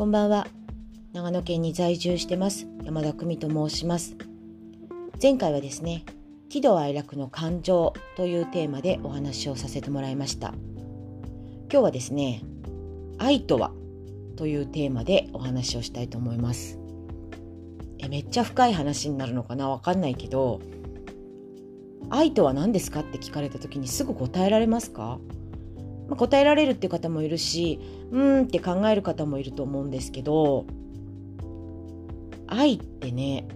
[0.00, 0.46] こんばんは。
[1.12, 4.16] 長野県に在住してます山田久美と申します。
[5.22, 6.06] 前回はですね、
[6.48, 10.54] 喜怒哀楽の感情というテーマでお話をさせてもらいました。
[11.68, 12.40] 今日はですね、
[13.18, 13.72] 愛とは
[14.36, 16.78] というテーマでお話をしたいと思います。
[17.98, 19.68] えめっちゃ深い話になるのかな？
[19.68, 20.62] わかんないけど、
[22.08, 23.00] 愛とは何ですか？
[23.00, 25.18] って聞かれた時にすぐ答えられますか？
[26.10, 30.66] まあ、答えられるっていう方もいるしうーんって考える方もいると思うんですけど
[32.48, 33.46] 愛ってね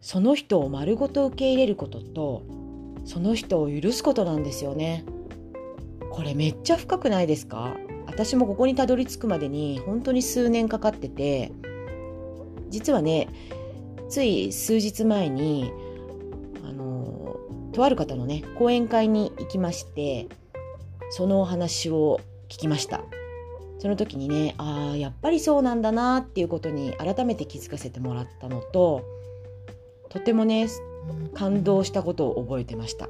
[0.00, 2.44] その人を丸ごと受け入れることと
[3.04, 5.04] その人を許すことなんですよね。
[6.10, 7.76] これめっちゃ深くないですか？
[8.06, 11.52] 私もここにたどり着くまでに本当に数年かかってて
[12.70, 13.28] 実はね
[14.08, 15.72] つい数日前に
[16.64, 17.36] あの
[17.72, 20.28] とある方のね講演会に行きまして
[21.10, 23.02] そのお話を聞きました
[23.78, 29.04] その時にねああやっぱりそうなんだなっていうことに改めて気づかせてもらったのと
[30.08, 30.68] とてもね
[31.34, 33.08] 感動したことを覚えてました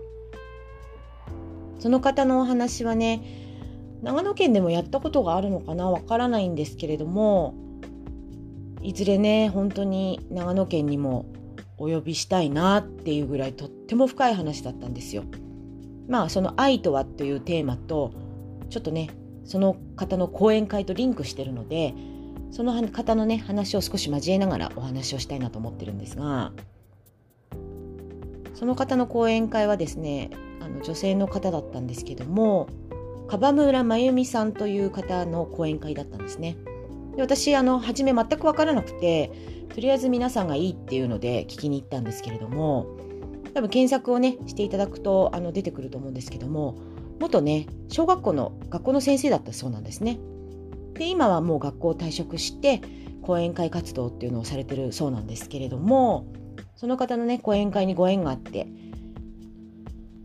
[1.79, 3.23] その方のお話はね
[4.03, 7.55] 長野県でもやったことがあるのかなわからないんですけれども
[8.83, 11.27] いずれね本当に長野県にも
[11.79, 15.25] お呼びしたいなっていうぐらいとっても深い話だったんですよ。
[16.09, 18.13] まあその愛とはというテーマと
[18.71, 19.11] ちょっとね
[19.45, 21.95] その方の講演会とリンクしてるので
[22.51, 26.53] その方のね話を少し交えながらお話をしたいなと思ってるんですが
[28.55, 32.69] その方の講演会はですねあの女性の方だったんですけども
[33.29, 36.57] 樺村真由美さんという方の講演会だったんですね。
[37.15, 39.31] で私あの初め全く分からなくて
[39.75, 42.87] とりあえず皆さんがいいっていうので聞きに行ったんですけれども
[43.55, 46.77] 多分検索をねしていただくとあの出てくると思うんですけども
[47.21, 50.19] 元ね小学校の学校の先生だったそうなんですね。
[50.95, 52.81] で今はもう学校を退職して
[53.23, 56.27] 講演会活動っていうのをされてるそうなんですけれども
[56.77, 58.67] その方のね講演会にご縁があって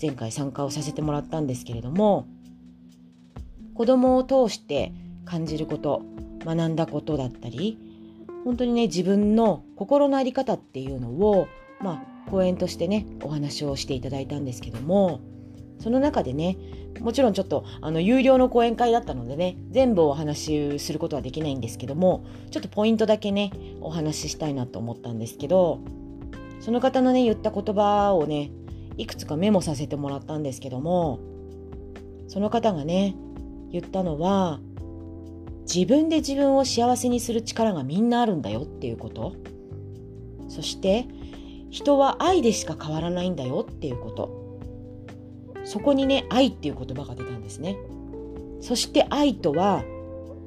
[0.02, 2.28] 前回参加をさせてもらったんですけれども
[3.74, 4.94] 子供を通して
[5.26, 6.04] 感じること
[6.46, 7.78] 学んだことだったり
[8.44, 11.48] 本当にね自分の心の在り方っていうのを
[11.80, 15.22] まあ講演としてねお話をしていただいたんですけども
[15.80, 16.58] その中でね
[17.00, 23.52] もちろんちょっとあの有料の講演会だったのでね全部お話しすることはできないんですけどもちょっとポイントだけね
[23.82, 25.80] お話ししたいなと思ったんですけど
[26.60, 28.52] その方のね言った言葉をね
[28.98, 31.20] いくつかメモさせてもらったんですけども
[32.28, 33.16] その方がね
[33.72, 34.60] 言ったのは
[35.64, 39.34] 自分で自分を幸せにする力がみんなあるんだよっていうこと。
[40.50, 41.08] そして
[41.74, 44.60] 人は愛でしか変わらないんだよっていうこと。
[45.66, 47.78] そこにね愛っていう言葉が出たんですね。
[48.62, 49.84] そして愛とは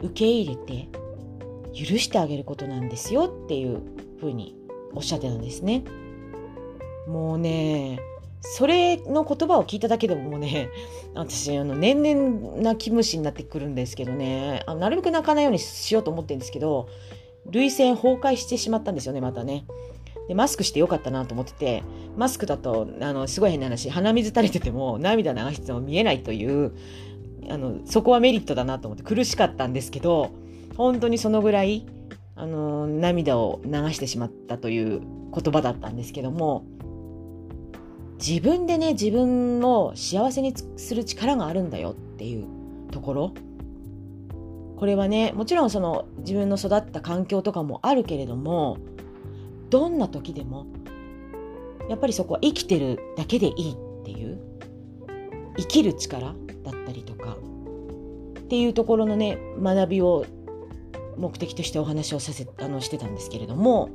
[0.01, 0.89] 受け入れて
[1.75, 3.81] 許してあげることなんですよっていう
[4.21, 4.57] ふうに
[4.95, 5.83] おっしゃってたんですね。
[7.09, 7.99] もうね
[8.41, 10.69] それの言葉を聞いただけでももうね
[11.15, 14.63] 私あの年々泣き虫になってくるんですけどね。
[14.67, 16.87] あなるべく泣かないようにしようと思ってるんですけど
[17.51, 19.65] 涙腺崩壊してしまったんですよねまたね。
[20.29, 21.83] でマスクしてよかったなと思ってて
[22.17, 26.73] マスクだとあのすごい変な話鼻水垂れてても涙流しても見えないという
[27.49, 30.33] あのそこはメリットだなと思って苦しかったんですけど
[30.77, 31.87] 本当にそのぐらい
[32.35, 35.01] あの涙を流してしまったという
[35.33, 36.65] 言葉だったんですけども
[38.19, 42.47] 自分でね自分を幸せにする力があるんだよっていう
[42.91, 43.35] ところ。
[44.77, 48.77] これはねもちろんその自分の育った環境とかもあるけれども
[49.71, 50.67] どんな時でも
[51.89, 54.41] やっぱりそこは生きてるだけでいいっていう
[55.57, 56.35] 生きる力だっ
[56.87, 57.37] たりとか
[58.41, 60.27] っていうところのね学びを
[61.17, 63.91] 目的としてお話をさせあのしてたんですけれども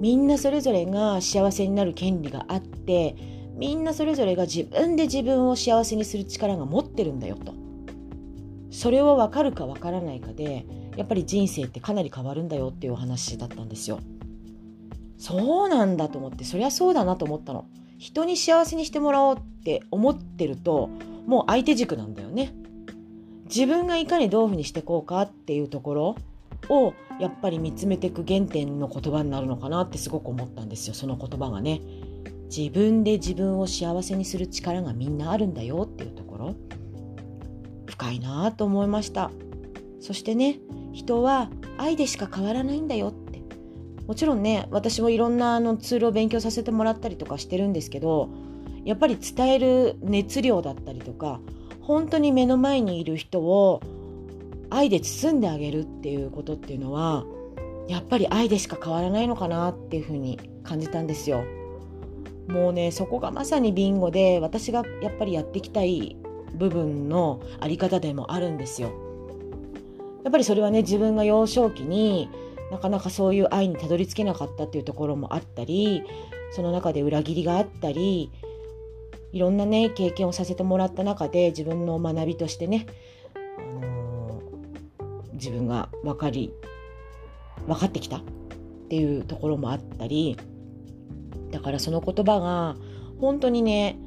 [0.00, 3.16] みんなそれぞれが幸せになる権利があって
[3.54, 7.52] みんなそれぞれが自分で自分を幸せにする力が持ってるんだよと。
[8.70, 10.64] それを分かるか分からないかで
[10.98, 14.00] やっぱり人生ってかなり変わるんだよっていうお話だったんですよ。
[15.16, 17.66] そうなんだと思ってそりゃそうだなと思ったの。
[17.98, 20.90] 人に幸せにしてもらおうって思ってると
[21.26, 22.52] もう相手軸なんだよね。
[23.44, 26.16] 自分がいかにどういうふうにしてこうかっていうところ
[26.68, 31.80] をやっぱり見つめていく原点の言葉になるのかなってすごく思ったんですよその言葉がね。
[32.54, 36.54] 自分で自分を幸せにする力がみんなあるんだよっていうところ
[37.86, 39.30] 深いなと思いました
[40.00, 40.58] そしてね
[40.98, 43.40] 人は愛でしか変わらないんだよって
[44.06, 48.28] もちろんね私もいろんなあのツールを勉強させてもらったりとかしてるんですけど
[48.84, 51.40] やっぱり伝える熱量だったりとか
[51.80, 53.80] 本当に目の前にいる人を
[54.70, 57.24] 愛で包んであげるっていうことっていうのは
[57.86, 61.44] やっぱり愛でしか変わらないのかなっていうふうに感じたんですよ。
[62.48, 66.16] もうねそこがまさにビンゴで私がやっぱりやっていきたい
[66.54, 69.07] 部分のあり方でもあるんですよ。
[70.28, 72.28] やっぱりそれはね自分が幼少期に
[72.70, 76.02] なかなかそういう愛にたどり着けなかったっていうところもあったり
[76.52, 78.30] その中で裏切りがあったり
[79.32, 82.84] いろんなね経験をさせてもらった中で自分の学びとしてね、
[83.56, 86.52] あのー、自分が分かり
[87.66, 88.22] 分かってきたっ
[88.90, 90.36] ていうところもあったり
[91.52, 92.76] だからその言葉が
[93.18, 93.98] 本当にね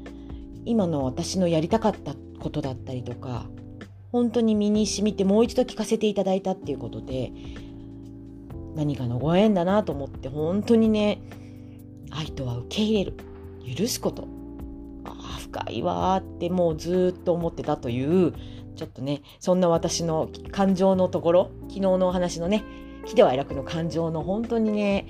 [0.66, 3.48] 今の私のやりたかったことだったりとか
[4.12, 7.32] 本当に身に染みてもう一度聞かせていただいたっていうことで
[8.76, 11.22] 何かのご縁だなと思って本当にね
[12.10, 13.18] 愛とは受け入れる
[13.76, 14.28] 許すこと。
[15.04, 18.34] ああ深いわってもうずっと思ってたという
[18.76, 22.64] ちょっとねそんな私の感情のところ昨日のお話のね
[23.06, 25.08] 喜怒哀楽の感情の本当にね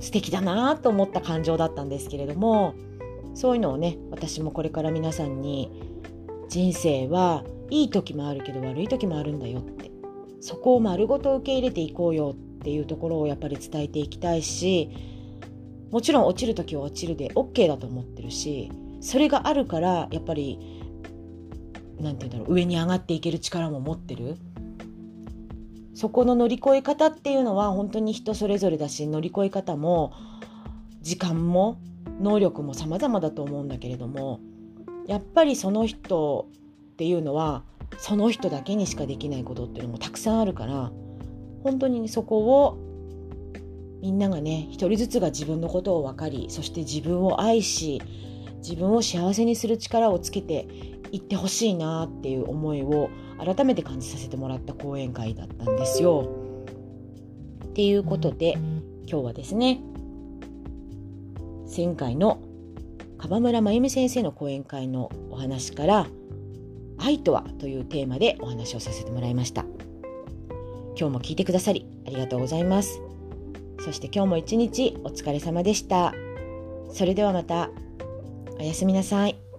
[0.00, 2.74] 素敵だなと思った感情だったんですけれども
[3.34, 5.70] そういうのをね私もこれから皆さんに
[6.48, 9.90] 人生はいい時もあるけど悪い時もあるんだよって。
[10.42, 14.90] そこを丸ごと受け入れていこうよっていうところをやっぱり伝えていきたいし
[15.92, 20.58] もちろん落ちる時は落ちるで OK だと思ってるしそれがあるからやっぱり
[22.00, 24.36] 何て言うんだろう上に上がっていける力も持ってる。
[25.94, 30.12] そこの乗り越え方っていうのは本当に人それぞれだし乗り越え方も
[31.02, 31.78] 時間も
[32.20, 34.40] 能力も様々だと思うんだけれども
[35.06, 36.48] やっぱりその人
[37.02, 37.64] っていうのは
[37.98, 40.92] その人だけにしかできないことっていうのもたくさんあるから
[41.64, 42.78] 本当にそこを
[44.00, 48.00] みんながね一人ずつが自分のことを分かりそして自分を愛し
[48.58, 50.68] 自分を幸せにする力をつけて
[51.10, 53.10] いってほしいなっていう思いを
[53.44, 56.30] 改めて感じさせてもらった講演会だったんですよ。
[57.64, 58.52] っていうことで
[59.08, 59.80] 今日はですね
[61.76, 62.38] 前回の
[63.18, 66.06] 樺村真由美先生の講演会のお話から
[67.02, 69.64] 「愛とは?」というテーマでお話をさせてもらいました。
[70.98, 73.00] 今日も聞いてくださりありがとうございます。
[73.80, 76.14] そして今日も一日お疲れ様でした。
[76.90, 77.70] それではまた。
[78.58, 79.51] おやすみなさい。